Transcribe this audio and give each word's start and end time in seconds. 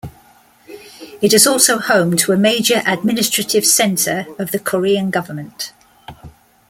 It 1.21 1.31
is 1.31 1.45
also 1.45 1.77
home 1.77 2.17
to 2.17 2.31
a 2.31 2.35
major 2.35 2.81
administrative 2.87 3.63
center 3.63 4.25
of 4.39 4.49
the 4.49 4.57
Korean 4.57 5.11
government. 5.11 5.73